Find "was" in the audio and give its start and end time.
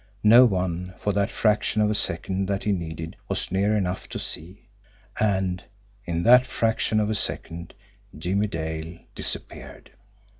3.29-3.51